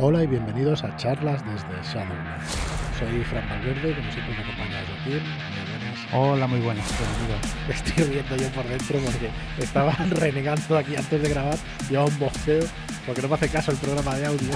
Hola 0.00 0.22
y 0.22 0.28
bienvenidos 0.28 0.84
a 0.84 0.96
charlas 0.96 1.42
desde 1.44 1.82
Shadowlands. 1.82 2.56
Soy 3.00 3.24
Fran 3.24 3.48
Valverde 3.48 3.96
como 3.96 4.12
siempre 4.12 4.32
me 4.32 4.42
acompaña 4.44 4.84
Joaquín. 4.86 5.22
Muy 5.24 5.70
buenas. 5.70 5.98
Hola, 6.12 6.46
muy 6.46 6.60
buenas, 6.60 6.86
bienvenidos. 6.96 7.66
Me 7.66 7.74
estoy 7.74 8.04
riendo 8.04 8.36
yo 8.36 8.48
por 8.50 8.68
dentro 8.68 8.98
porque 9.00 9.30
estaba 9.58 9.90
renegando 10.10 10.78
aquí 10.78 10.94
antes 10.94 11.20
de 11.20 11.28
grabar, 11.28 11.58
llevaba 11.90 12.08
un 12.08 12.18
bosqueo 12.20 12.64
porque 13.06 13.22
no 13.22 13.28
me 13.28 13.34
hace 13.34 13.48
caso 13.48 13.72
el 13.72 13.76
programa 13.78 14.14
de 14.14 14.26
audio. 14.26 14.50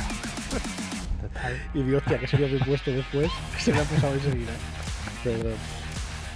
Total. 1.20 1.61
Y 1.74 1.82
digo, 1.82 1.98
hostia, 1.98 2.18
¿qué 2.20 2.29
sería 2.29 2.46
mi 2.46 2.59
puesto 2.59 2.93
después? 2.93 3.29
Se 3.59 3.72
me 3.72 3.80
ha 3.80 3.82
pasado 3.82 4.14
enseguida. 4.14 4.52
Pero 5.24 5.50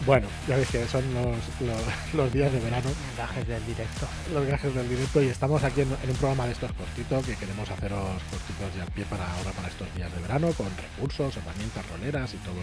bueno, 0.04 0.26
ya 0.46 0.56
veis 0.56 0.68
que 0.68 0.86
son 0.86 1.02
los, 1.14 1.36
los, 1.60 2.14
los 2.14 2.32
días 2.32 2.52
de 2.52 2.60
verano, 2.60 2.88
Gajes 3.16 3.48
del 3.48 3.64
directo. 3.66 4.06
los 4.32 4.46
gajes 4.46 4.74
del 4.74 4.88
directo 4.88 5.22
y 5.22 5.28
estamos 5.28 5.64
aquí 5.64 5.80
en, 5.80 5.88
en 6.02 6.10
un 6.10 6.16
programa 6.16 6.46
de 6.46 6.52
estos 6.52 6.70
cortitos 6.72 7.24
que 7.24 7.34
queremos 7.36 7.68
haceros 7.70 8.22
cortitos 8.30 8.77
y 8.77 8.80
al 8.80 8.90
pie 8.92 9.04
para 9.06 9.24
ahora 9.32 9.51
para 9.52 9.68
estos 9.68 9.92
días 9.96 10.14
de 10.14 10.20
verano 10.20 10.51
con 10.52 10.68
recursos, 10.77 11.37
herramientas 11.37 11.88
roleras 11.90 12.34
y 12.34 12.37
todo 12.38 12.60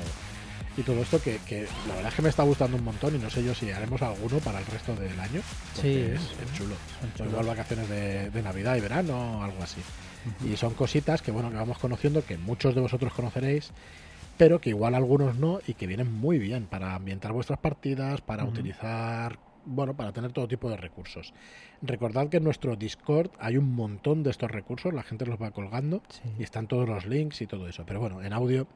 y 0.76 0.82
todo 0.82 1.02
esto 1.04 1.22
que, 1.22 1.38
que 1.48 1.68
la 1.88 1.96
verdad 1.96 2.10
es 2.10 2.16
que 2.16 2.22
me 2.24 2.30
está 2.30 2.44
gustando 2.44 2.78
un 2.78 2.84
montón 2.84 3.16
y 3.16 3.20
no 3.20 3.30
sé 3.30 3.44
yo 3.44 3.54
si 3.54 3.70
haremos 3.72 4.02
alguno 4.02 4.40
para 4.40 4.60
el 4.60 4.66
resto 4.66 4.96
del 4.96 5.20
año 5.20 5.42
Sí, 5.80 5.98
es, 5.98 6.22
es 6.22 6.54
chulo. 6.58 6.76
igual 7.30 7.46
vacaciones 7.46 7.88
de, 7.90 8.30
de 8.32 8.42
Navidad 8.42 8.76
y 8.76 8.80
verano 8.82 9.40
o 9.40 9.44
algo 9.44 9.62
así. 9.62 9.82
Y 10.50 10.56
son 10.58 10.74
cositas 10.74 11.22
que 11.22 11.32
bueno 11.32 11.50
que 11.52 11.58
vamos 11.58 11.78
conociendo 11.78 12.26
que 12.26 12.38
muchos 12.38 12.74
de 12.74 12.82
vosotros 12.82 13.12
conoceréis 13.14 13.72
pero 14.44 14.60
que 14.60 14.70
igual 14.72 14.94
algunos 14.94 15.38
no 15.38 15.60
y 15.66 15.76
que 15.76 15.88
vienen 15.88 16.12
muy 16.12 16.38
bien 16.38 16.68
para 16.68 16.96
ambientar 16.96 17.32
vuestras 17.32 17.60
partidas 17.60 18.20
para 18.20 18.44
utilizar 18.44 19.40
bueno 19.64 19.96
para 19.96 20.12
tener 20.12 20.34
todo 20.34 20.50
tipo 20.50 20.70
de 20.70 20.76
recursos 20.76 21.34
recordad 21.82 22.28
que 22.28 22.38
en 22.38 22.44
nuestro 22.44 22.76
discord 22.76 23.32
hay 23.40 23.56
un 23.56 23.74
montón 23.74 24.22
de 24.22 24.32
estos 24.32 24.52
recursos 24.52 24.94
la 24.94 25.04
gente 25.04 25.26
los 25.26 25.42
va 25.42 25.52
colgando 25.52 26.02
Sí. 26.10 26.36
y 26.38 26.44
están 26.44 26.68
todos 26.68 26.90
los 26.90 27.06
links 27.06 27.42
y 27.42 27.48
todo 27.48 27.70
eso 27.70 27.86
pero 27.86 28.02
bueno 28.02 28.22
en 28.22 28.34
audio 28.34 28.68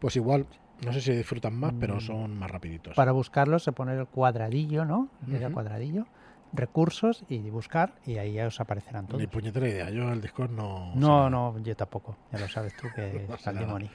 pues 0.00 0.16
igual 0.16 0.48
no 0.84 0.92
sé 0.92 1.00
si 1.00 1.12
disfrutan 1.12 1.54
más 1.54 1.74
pero 1.78 1.96
Mm. 1.98 2.00
son 2.00 2.36
más 2.36 2.50
rapiditos 2.50 2.96
Para 2.96 3.12
buscarlo 3.12 3.60
se 3.60 3.70
pone 3.70 3.94
el 3.94 4.06
cuadradillo, 4.08 4.84
¿no? 4.84 5.10
Ujú. 5.22 5.52
cuadradillo. 5.52 6.08
Recursos 6.54 7.24
y 7.28 7.38
buscar 7.50 7.94
y 8.06 8.18
ahí 8.18 8.34
ya 8.34 8.46
os 8.46 8.60
aparecerán 8.60 9.06
todos. 9.06 9.20
ni 9.20 9.26
puñetera 9.26 9.68
idea 9.68 9.90
yo 9.90 10.10
el 10.12 10.20
discord 10.20 10.50
no 10.50 10.94
No, 10.94 11.28
no, 11.28 11.58
yo 11.62 11.74
tampoco. 11.76 12.16
Ya 12.32 12.38
lo 12.38 12.48
sabes 12.48 12.76
tú 12.76 12.86
que 12.94 13.26
No 13.28 13.34
es 13.34 13.44
demonio. 13.44 13.90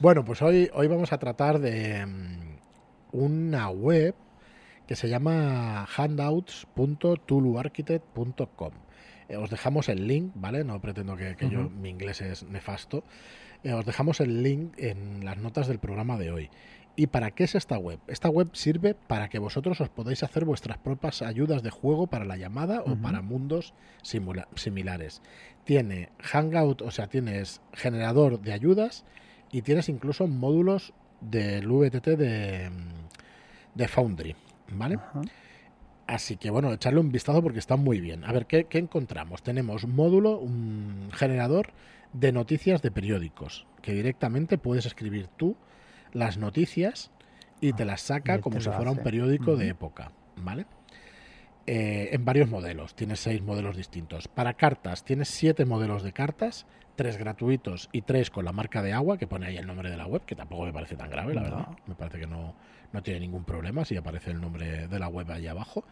Bueno, 0.00 0.24
pues 0.24 0.42
hoy, 0.42 0.68
hoy 0.74 0.88
vamos 0.88 1.12
a 1.12 1.18
tratar 1.18 1.60
de 1.60 2.04
mm, 2.04 2.56
una 3.12 3.70
web 3.70 4.14
que 4.86 4.96
se 4.96 5.08
llama 5.08 5.86
handouts.tuluarchitect.com. 5.86 8.72
Eh, 9.28 9.36
os 9.36 9.48
dejamos 9.48 9.88
el 9.88 10.08
link, 10.08 10.32
¿vale? 10.34 10.64
No 10.64 10.80
pretendo 10.80 11.16
que, 11.16 11.36
que 11.36 11.48
yo, 11.48 11.70
mi 11.70 11.90
inglés 11.90 12.20
es 12.20 12.42
nefasto. 12.42 13.04
Eh, 13.62 13.72
os 13.72 13.86
dejamos 13.86 14.18
el 14.20 14.42
link 14.42 14.74
en 14.78 15.24
las 15.24 15.38
notas 15.38 15.68
del 15.68 15.78
programa 15.78 16.18
de 16.18 16.32
hoy. 16.32 16.50
¿Y 17.00 17.06
para 17.06 17.30
qué 17.30 17.44
es 17.44 17.54
esta 17.54 17.78
web? 17.78 17.98
Esta 18.08 18.28
web 18.28 18.50
sirve 18.52 18.94
para 18.94 19.30
que 19.30 19.38
vosotros 19.38 19.80
os 19.80 19.88
podáis 19.88 20.22
hacer 20.22 20.44
vuestras 20.44 20.76
propias 20.76 21.22
ayudas 21.22 21.62
de 21.62 21.70
juego 21.70 22.08
para 22.08 22.26
la 22.26 22.36
llamada 22.36 22.82
o 22.82 22.94
para 22.94 23.22
mundos 23.22 23.72
simula- 24.02 24.48
similares. 24.54 25.22
Tiene 25.64 26.10
Hangout, 26.18 26.82
o 26.82 26.90
sea, 26.90 27.06
tienes 27.06 27.62
generador 27.72 28.38
de 28.42 28.52
ayudas 28.52 29.06
y 29.50 29.62
tienes 29.62 29.88
incluso 29.88 30.26
módulos 30.26 30.92
del 31.22 31.66
VTT 31.68 32.06
de, 32.18 32.70
de 33.74 33.88
Foundry, 33.88 34.36
¿vale? 34.72 34.98
Así 36.06 36.36
que 36.36 36.50
bueno, 36.50 36.70
echarle 36.70 37.00
un 37.00 37.12
vistazo 37.12 37.42
porque 37.42 37.60
está 37.60 37.76
muy 37.76 38.02
bien. 38.02 38.24
A 38.24 38.32
ver, 38.32 38.44
¿qué, 38.44 38.64
qué 38.64 38.76
encontramos? 38.76 39.42
Tenemos 39.42 39.84
un 39.84 39.96
módulo, 39.96 40.38
un 40.38 41.08
generador 41.14 41.68
de 42.12 42.30
noticias 42.32 42.82
de 42.82 42.90
periódicos, 42.90 43.66
que 43.80 43.94
directamente 43.94 44.58
puedes 44.58 44.84
escribir 44.84 45.28
tú 45.38 45.56
las 46.12 46.38
noticias 46.38 47.10
y 47.60 47.72
te 47.72 47.84
las 47.84 48.00
saca 48.00 48.40
como 48.40 48.60
si 48.60 48.70
fuera 48.70 48.90
un 48.90 48.98
periódico 48.98 49.56
de 49.56 49.68
época, 49.68 50.12
¿vale? 50.36 50.66
Eh, 51.66 52.08
en 52.12 52.24
varios 52.24 52.48
modelos, 52.48 52.94
tienes 52.94 53.20
seis 53.20 53.42
modelos 53.42 53.76
distintos. 53.76 54.28
Para 54.28 54.54
cartas, 54.54 55.04
tienes 55.04 55.28
siete 55.28 55.64
modelos 55.66 56.02
de 56.02 56.12
cartas, 56.12 56.66
tres 56.96 57.16
gratuitos 57.16 57.88
y 57.92 58.02
tres 58.02 58.30
con 58.30 58.44
la 58.44 58.52
marca 58.52 58.82
de 58.82 58.92
agua, 58.92 59.18
que 59.18 59.26
pone 59.26 59.46
ahí 59.46 59.56
el 59.56 59.66
nombre 59.66 59.90
de 59.90 59.96
la 59.96 60.06
web, 60.06 60.24
que 60.24 60.34
tampoco 60.34 60.64
me 60.64 60.72
parece 60.72 60.96
tan 60.96 61.10
grave, 61.10 61.34
la 61.34 61.42
No. 61.42 61.46
verdad. 61.50 61.68
Me 61.86 61.94
parece 61.94 62.18
que 62.18 62.26
no, 62.26 62.56
no 62.92 63.02
tiene 63.02 63.20
ningún 63.20 63.44
problema 63.44 63.84
si 63.84 63.96
aparece 63.96 64.30
el 64.30 64.40
nombre 64.40 64.88
de 64.88 64.98
la 64.98 65.08
web 65.08 65.30
ahí 65.30 65.46
abajo. 65.46 65.84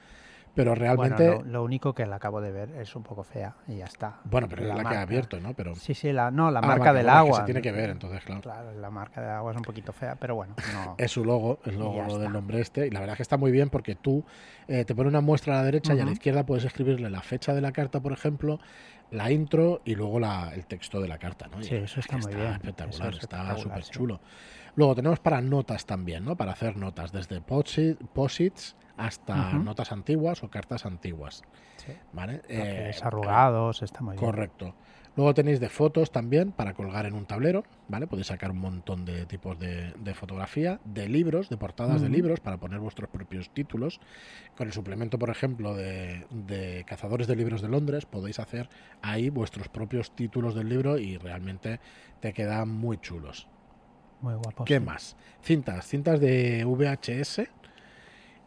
Pero 0.59 0.75
realmente, 0.75 1.25
Bueno, 1.25 1.43
lo, 1.45 1.51
lo 1.53 1.63
único 1.63 1.95
que 1.95 2.05
la 2.05 2.17
acabo 2.17 2.41
de 2.41 2.51
ver 2.51 2.71
es 2.81 2.97
un 2.97 3.05
poco 3.05 3.23
fea 3.23 3.55
y 3.69 3.77
ya 3.77 3.85
está. 3.85 4.17
bueno, 4.25 4.49
pero 4.49 4.63
es 4.63 4.69
la 4.75 4.83
que 4.85 4.97
ha 4.97 5.03
abierto, 5.03 5.39
¿no? 5.39 5.55
Pero 5.55 5.77
Sí, 5.77 5.95
sí, 5.95 6.13
la, 6.13 6.33
no, 6.33 6.51
la 6.51 6.59
Ah, 6.59 6.67
marca 6.67 6.93
del 6.93 7.05
que 7.07 7.11
agua. 7.13 7.39
se 7.39 7.45
tiene 7.45 7.63
que 7.63 7.71
ver, 7.71 7.91
entonces, 7.91 8.25
claro. 8.25 8.41
Claro, 8.41 8.73
la 8.73 8.91
marca 8.91 9.21
del 9.21 9.31
agua 9.31 9.53
es 9.53 9.57
un 9.57 9.63
poquito 9.63 9.93
fea, 9.93 10.17
pero 10.17 10.35
bueno, 10.35 10.57
no. 10.75 10.97
es 10.99 11.13
su 11.13 11.25
logo, 11.25 11.61
el 11.65 11.79
logo 11.79 12.19
del 12.19 12.33
nombre 12.33 12.61
este. 12.61 12.89
Y 12.89 12.91
la 12.91 12.99
verdad 12.99 13.13
es 13.13 13.19
que 13.19 13.23
está 13.23 13.37
muy 13.37 13.53
bien 13.53 13.71
porque 13.71 13.95
tú 13.95 14.25
eh, 14.67 14.85
te 14.85 14.97
pone 14.97 15.09
una 15.09 15.21
muestra 15.21 15.55
a 15.55 15.57
la 15.59 15.63
derecha 15.63 15.95
y 15.95 16.01
a 16.01 16.05
la 16.05 16.11
izquierda 16.11 16.45
puedes 16.45 16.65
escribirle 16.65 17.09
la 17.09 17.23
fecha 17.23 17.55
de 17.55 17.61
la 17.61 17.71
carta, 17.71 18.01
por 18.01 18.11
ejemplo, 18.13 18.59
la 19.11 19.31
intro 19.31 19.81
y 19.85 19.95
luego 19.95 20.21
la- 20.21 20.53
el 20.55 20.67
texto 20.67 21.01
de 21.01 21.09
la 21.09 21.19
carta. 21.19 21.49
¿no? 21.49 21.61
Y 21.61 21.65
Sí, 21.65 21.75
eso 21.77 22.01
está 22.01 22.17
muy 22.19 22.27
está 22.31 22.37
bien, 22.37 22.53
espectacular, 22.53 23.09
eso 23.15 23.21
está 23.23 23.57
súper 23.57 23.85
sí. 23.85 23.91
chulo. 23.93 24.21
Luego 24.77 24.95
tenemos 24.95 25.19
para 25.19 25.41
notas 25.41 25.87
también, 25.87 26.25
¿no? 26.25 26.37
Para 26.37 26.53
hacer 26.53 26.77
notas, 26.77 27.11
desde 27.13 27.41
posit- 27.43 27.97
posits 28.13 28.77
hasta 28.97 29.53
notas 29.55 29.93
antiguas 29.93 30.43
o 30.43 30.51
cartas 30.51 30.85
antiguas. 30.85 31.43
Sí. 31.77 31.93
¿Vale? 32.13 32.43
Eh, 32.49 32.93
arrugados, 33.03 33.83
está 33.83 34.01
muy 34.03 34.13
bien. 34.17 34.25
Correcto. 34.25 34.75
Luego 35.17 35.35
tenéis 35.35 35.59
de 35.59 35.69
fotos 35.69 36.13
también 36.13 36.53
para 36.53 36.75
colgar 36.75 37.05
en 37.07 37.15
un 37.15 37.27
tablero, 37.27 37.65
¿vale? 37.89 38.07
Podéis 38.07 38.29
sacar 38.29 38.53
un 38.53 38.59
montón 38.59 39.05
de 39.05 39.27
tipos 39.27 39.59
de, 39.59 39.93
de 39.99 40.15
fotografía, 40.15 40.79
de 40.85 41.09
libros, 41.09 41.49
de 41.49 41.57
portadas 41.57 42.01
de 42.01 42.09
libros 42.09 42.39
para 42.39 42.57
poner 42.59 42.79
vuestros 42.79 43.09
propios 43.11 43.51
títulos. 43.51 43.99
Con 44.57 44.69
el 44.69 44.73
suplemento, 44.73 45.19
por 45.19 45.31
ejemplo, 45.31 45.75
de, 45.75 46.25
de 46.31 46.85
Cazadores 46.87 47.27
de 47.27 47.35
Libros 47.35 47.63
de 47.63 47.69
Londres, 47.69 48.07
podéis 48.07 48.39
hacer 48.39 48.69
ahí 49.03 49.31
vuestros 49.31 49.69
propios 49.69 50.11
títulos 50.15 50.55
del 50.55 50.69
libro 50.69 50.99
y 50.99 51.17
realmente 51.19 51.81
te 52.21 52.33
quedan 52.33 52.69
muy 52.69 52.99
chulos. 52.99 53.49
Muy 54.21 54.35
guapo. 54.35 54.65
¿Qué 54.65 54.79
sí. 54.79 54.85
más? 54.85 55.17
Cintas, 55.43 55.87
cintas 55.87 56.21
de 56.21 56.65
VHS 56.65 57.43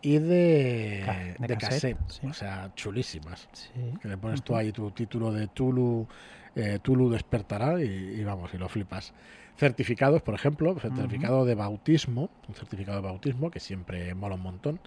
y 0.01 0.17
de, 0.17 1.05
de 1.39 1.47
de 1.47 1.57
cassette, 1.57 1.97
cassette, 1.97 2.09
sí. 2.09 2.27
o 2.27 2.33
sea, 2.33 2.71
chulísimas 2.75 3.47
Sí. 3.53 3.93
que 4.01 4.07
le 4.07 4.17
pones 4.17 4.41
tú 4.43 4.55
ahí 4.55 4.71
tu 4.71 4.91
título 4.91 5.31
de 5.31 5.47
Tulu, 5.47 6.07
eh, 6.55 6.79
Tulu 6.81 7.09
despertará 7.09 7.81
y, 7.81 7.85
y 8.19 8.23
vamos, 8.23 8.53
y 8.53 8.57
lo 8.57 8.67
flipas. 8.67 9.13
Certificados, 9.57 10.21
por 10.23 10.33
ejemplo, 10.33 10.77
certificado 10.79 11.45
de 11.45 11.55
bautismo, 11.55 12.29
un 12.47 12.55
certificado 12.55 12.97
de 12.97 13.03
bautismo 13.07 13.51
que 13.51 13.59
siempre 13.59 14.13
mola 14.15 14.35
un 14.35 14.41
montón. 14.41 14.79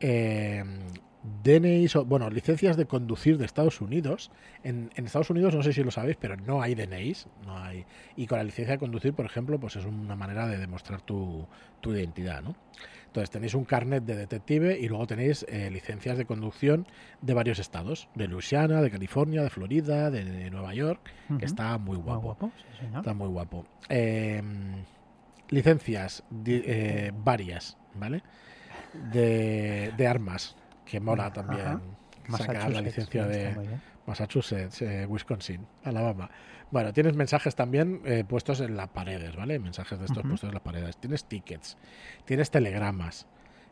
Eh, 0.00 0.64
DNI, 1.22 1.86
o- 1.96 2.04
bueno, 2.04 2.30
licencias 2.30 2.76
de 2.76 2.86
conducir 2.86 3.38
de 3.38 3.44
Estados 3.44 3.80
Unidos. 3.80 4.30
En, 4.62 4.90
en 4.94 5.06
Estados 5.06 5.30
Unidos, 5.30 5.54
no 5.54 5.62
sé 5.62 5.72
si 5.72 5.82
lo 5.82 5.90
sabéis, 5.90 6.16
pero 6.20 6.36
no 6.36 6.62
hay 6.62 6.74
DNIs, 6.74 7.26
no 7.44 7.58
hay. 7.58 7.84
Y 8.16 8.26
con 8.26 8.38
la 8.38 8.44
licencia 8.44 8.74
de 8.74 8.78
conducir, 8.78 9.14
por 9.14 9.26
ejemplo, 9.26 9.58
pues 9.58 9.76
es 9.76 9.84
una 9.84 10.14
manera 10.16 10.46
de 10.46 10.58
demostrar 10.58 11.00
tu, 11.02 11.46
tu 11.80 11.92
identidad, 11.92 12.42
¿no? 12.42 12.54
Entonces 13.06 13.30
tenéis 13.30 13.54
un 13.54 13.64
carnet 13.64 14.04
de 14.04 14.14
detective 14.14 14.78
y 14.78 14.86
luego 14.88 15.06
tenéis 15.06 15.44
eh, 15.48 15.70
licencias 15.70 16.18
de 16.18 16.24
conducción 16.26 16.86
de 17.22 17.34
varios 17.34 17.58
estados, 17.58 18.08
de 18.14 18.28
Luisiana, 18.28 18.82
de 18.82 18.90
California, 18.90 19.42
de 19.42 19.50
Florida, 19.50 20.10
de 20.10 20.50
Nueva 20.50 20.74
York, 20.74 21.00
que 21.38 21.44
está 21.46 21.78
muy 21.78 21.96
Muy 21.96 22.04
guapo. 22.04 22.36
sí. 22.78 22.86
Está 22.94 23.14
muy 23.14 23.28
guapo. 23.28 23.64
Eh, 23.88 24.42
licencias 25.48 26.22
eh, 26.46 27.10
varias, 27.14 27.76
¿vale? 27.94 28.22
De, 29.12 29.92
de 29.96 30.06
armas, 30.06 30.56
que 30.88 31.00
mola 31.00 31.24
Ajá. 31.24 31.32
también 31.32 31.80
sacar 32.36 32.70
la 32.70 32.80
licencia 32.80 33.26
de. 33.26 33.78
Massachusetts, 34.06 34.80
eh, 34.80 35.04
Wisconsin, 35.06 35.66
Alabama. 35.84 36.30
Bueno, 36.70 36.94
tienes 36.94 37.14
mensajes 37.14 37.54
también 37.54 38.00
eh, 38.06 38.24
puestos 38.26 38.60
en 38.60 38.74
las 38.74 38.88
paredes, 38.88 39.36
¿vale? 39.36 39.58
Mensajes 39.58 39.98
de 39.98 40.06
estos 40.06 40.22
puestos 40.22 40.48
en 40.48 40.54
las 40.54 40.62
paredes. 40.62 40.96
Tienes 40.96 41.26
tickets, 41.26 41.76
tienes 42.24 42.50
telegramas, 42.50 43.26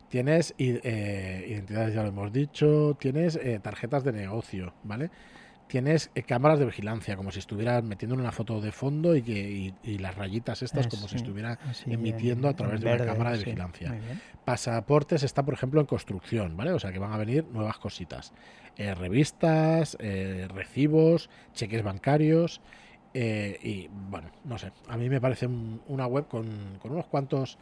tienes 0.09 0.53
eh, 0.59 1.45
identidades, 1.47 1.95
ya 1.95 2.03
lo 2.03 2.09
hemos 2.09 2.31
dicho, 2.31 2.95
tienes 2.99 3.35
eh, 3.35 3.59
tarjetas 3.61 4.03
de 4.03 4.13
negocio, 4.13 4.73
¿vale? 4.83 5.09
Tienes 5.67 6.09
eh, 6.15 6.23
cámaras 6.23 6.59
de 6.59 6.65
vigilancia, 6.65 7.17
como 7.17 7.31
si 7.31 7.39
estuvieras 7.39 7.83
metiendo 7.83 8.15
una 8.15 8.31
foto 8.31 8.61
de 8.61 8.71
fondo 8.71 9.15
y, 9.15 9.21
que, 9.21 9.33
y, 9.51 9.73
y 9.83 9.97
las 9.97 10.15
rayitas 10.15 10.61
estas, 10.61 10.87
como 10.87 11.07
si 11.09 11.15
estuviera 11.17 11.59
emitiendo 11.93 12.47
a 12.47 12.53
través 12.55 12.79
de 12.79 12.85
una 12.85 12.95
cámara 13.13 13.31
de 13.31 13.37
sí, 13.37 13.43
vigilancia. 13.45 13.89
Pasaportes 14.45 15.23
está, 15.23 15.43
por 15.43 15.53
ejemplo, 15.53 15.81
en 15.81 15.87
construcción, 15.87 16.55
¿vale? 16.55 16.71
O 16.71 16.79
sea 16.79 16.93
que 16.93 16.99
van 16.99 17.11
a 17.11 17.17
venir 17.17 17.45
nuevas 17.51 17.77
cositas. 17.79 18.31
Eh, 18.77 18.95
revistas, 18.95 19.97
eh, 19.99 20.47
recibos, 20.53 21.29
cheques 21.53 21.83
bancarios. 21.83 22.61
eh, 23.13 23.57
y 23.63 23.87
bueno, 23.91 24.29
no 24.43 24.57
sé. 24.59 24.71
A 24.87 24.95
mí 24.95 25.09
me 25.09 25.19
parece 25.19 25.47
un- 25.47 25.81
una 25.87 26.05
web 26.05 26.27
con, 26.27 26.77
con 26.79 26.91
unos 26.91 27.07
cuantos. 27.07 27.57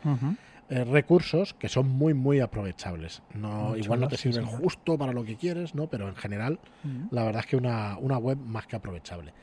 Eh, 0.69 0.83
recursos 0.83 1.53
que 1.53 1.69
son 1.69 1.87
muy, 1.89 2.13
muy 2.13 2.39
aprovechables. 2.39 3.21
No, 3.33 3.75
igual 3.77 3.99
no 3.99 4.07
te 4.07 4.17
sirven 4.17 4.45
justo 4.45 4.97
para 4.97 5.13
lo 5.13 5.23
que 5.23 5.35
quieres, 5.35 5.75
¿no? 5.75 5.87
Pero 5.87 6.07
en 6.09 6.15
general, 6.15 6.59
la 7.11 7.23
verdad 7.23 7.41
es 7.41 7.47
que 7.47 7.55
una, 7.57 7.97
una 7.99 8.17
web 8.17 8.37
más 8.37 8.65
que 8.67 8.75
aprovechable. 8.75 9.33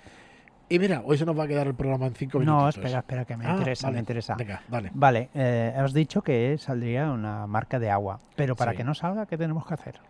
Y 0.69 0.79
mira, 0.79 1.03
hoy 1.05 1.19
se 1.19 1.27
nos 1.27 1.39
va 1.39 1.45
a 1.45 1.49
quedar 1.49 1.67
el 1.67 1.75
programa 1.75 2.07
en 2.07 2.15
cinco 2.15 2.39
minutos. 2.39 2.63
No, 2.63 2.69
espera, 2.69 2.99
espera, 3.01 3.25
que 3.27 3.37
me 3.37 3.45
Ah, 3.47 3.51
interesa, 3.53 3.87
vale. 3.89 3.95
me 3.95 4.01
interesa. 4.01 4.35
Venga, 4.37 4.63
dale. 4.69 4.91
Vale, 4.95 5.29
eh, 5.35 5.75
has 5.77 5.93
dicho 5.93 6.23
que 6.23 6.57
saldría 6.59 7.11
una 7.13 7.47
marca 7.47 7.79
de 7.79 7.91
agua, 7.91 8.21
pero 8.37 8.57
para 8.57 8.71
Sí. 8.73 8.79
que 8.79 8.85
no 8.85 8.95
salga, 8.95 9.27
¿qué 9.27 9.37
tenemos 9.37 9.67
que 9.67 9.75
hacer? 9.75 10.01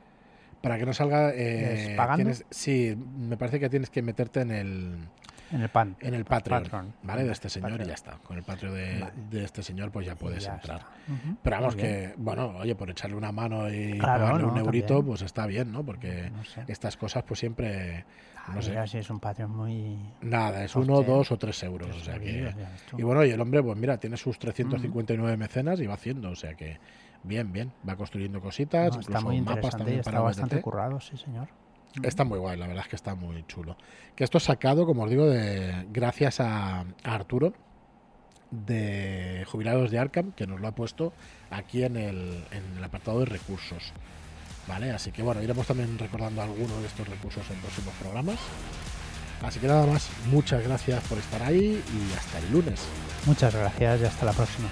Para 0.61 0.79
que 0.79 0.87
no 0.87 0.93
salga... 0.93 1.31
eh, 1.35 1.91
¿Es 1.91 1.97
pagando? 1.97 2.23
tienes- 2.31 2.45
sí, 2.51 2.97
me 3.19 3.37
parece 3.37 3.59
que 3.59 3.69
tienes 3.69 3.91
que 3.91 4.03
meterte 4.03 4.41
en 4.43 4.51
el, 4.53 5.09
En 5.53 5.61
el 5.63 5.69
pan. 5.69 5.97
en 6.01 6.15
el 6.15 6.25
Patreon. 6.25 6.95
¿vale? 7.03 7.25
De 7.25 7.33
este 7.33 7.49
señor 7.49 7.71
Patreon. 7.71 7.87
y 7.87 7.89
ya 7.89 7.95
está. 7.95 8.13
Con 8.19 8.37
el 8.39 8.43
Patreon 8.43 8.75
de, 8.75 9.01
Vale. 9.01 9.13
de 9.31 9.45
este 9.45 9.63
señor 9.63 9.91
pues 9.91 10.07
ya 10.07 10.15
puedes 10.15 10.45
ya 10.45 10.55
entrar. 10.55 10.83
Pero 11.43 11.57
vamos 11.57 11.77
que, 11.77 12.15
bueno, 12.17 12.49
oye, 12.59 12.75
por 12.75 12.91
echarle 12.91 13.17
una 13.17 13.33
mano 13.33 13.71
y 13.73 13.99
Claro, 13.99 14.25
pagarle 14.25 14.43
no, 14.47 14.53
un 14.53 14.59
eurito, 14.59 14.87
también. 14.95 15.07
pues 15.07 15.23
está 15.23 15.47
bien, 15.47 15.71
¿no? 15.71 15.85
Porque 15.85 16.31
No 16.31 16.45
sé. 16.45 16.65
estas 16.69 16.97
cosas 16.97 17.23
pues 17.25 17.41
siempre... 17.41 18.05
Ah, 18.45 18.53
no 18.57 18.63
sé. 18.63 18.71
mira 18.71 18.87
si 18.89 18.99
es 18.99 19.09
un 19.09 19.21
Patreon 19.21 19.51
muy... 19.51 19.97
Nada, 20.23 20.65
es 20.65 20.75
uno, 20.75 21.03
dos 21.03 21.31
o 21.31 21.39
tres 21.39 21.63
euros. 21.63 21.89
Tres 21.91 22.03
o 22.03 22.05
sea 22.05 22.19
que, 22.19 22.53
y 22.99 23.03
bueno, 23.03 23.25
y 23.25 23.31
el 23.31 23.41
hombre, 23.41 23.63
pues 23.63 23.79
mira, 23.79 23.99
tiene 23.99 24.17
sus 24.17 24.37
359 24.39 25.37
mecenas 25.37 25.79
y 25.81 25.87
va 25.87 25.95
haciendo, 25.95 26.31
o 26.31 26.35
sea 26.35 26.55
que 26.55 26.79
bien, 27.23 27.53
bien, 27.53 27.71
va 27.89 27.95
construyendo 27.95 28.41
cositas, 28.41 28.91
No, 28.95 29.01
incluso 29.01 29.11
está 29.11 29.21
muy 29.21 29.41
mapas 29.41 29.77
también 29.77 29.99
está 30.01 30.11
para 30.11 30.23
bastante 30.23 30.61
currado, 30.61 30.99
sí, 31.01 31.17
señor. 31.17 31.49
Está 32.03 32.25
muy 32.25 32.39
guay, 32.39 32.59
la 32.59 32.67
verdad 32.67 32.85
es 32.85 32.89
que 32.89 32.97
está 32.97 33.15
muy 33.15 33.45
chulo. 33.47 33.77
Que 34.17 34.25
esto 34.25 34.39
es 34.39 34.45
sacado, 34.45 34.87
como 34.87 35.05
os 35.05 35.11
digo, 35.11 35.27
de 35.27 35.87
gracias 35.91 36.41
a, 36.41 36.81
a 36.81 36.85
Arturo 37.05 37.53
de 38.53 39.45
Jubilados 39.51 39.91
de 39.91 39.99
Arkham, 39.99 40.33
que 40.33 40.47
nos 40.47 40.61
lo 40.61 40.69
ha 40.69 40.75
puesto 40.75 41.13
aquí 41.51 41.83
en 41.83 41.97
el, 41.97 42.45
en 42.51 42.79
el 42.79 42.85
apartado 42.85 43.21
de 43.21 43.27
recursos. 43.27 43.93
¿Vale? 44.69 44.93
Así 44.93 45.11
que 45.11 45.23
bueno, 45.23 45.43
iremos 45.43 45.67
también 45.67 45.99
recordando 45.99 46.41
algunos 46.41 46.81
de 46.81 46.87
estos 46.87 47.09
recursos 47.09 47.43
en 47.51 47.59
próximos 47.59 47.95
programas. 47.95 48.39
Así 49.43 49.59
que 49.59 49.67
nada 49.67 49.87
más, 49.87 50.09
muchas 50.31 50.63
gracias 50.63 51.03
por 51.09 51.19
estar 51.19 51.43
ahí 51.43 51.83
y 51.93 52.17
hasta 52.17 52.39
el 52.39 52.53
lunes. 52.53 52.81
Muchas 53.27 53.55
gracias 53.55 54.01
y 54.01 54.05
hasta 54.05 54.27
la 54.27 54.33
próxima. 54.33 54.69